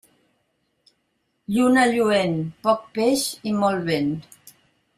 Lluna 1.57 1.83
lluent, 1.91 2.33
poc 2.65 2.89
peix 2.97 3.27
i 3.51 3.55
molt 3.61 3.87
vent. 3.91 4.13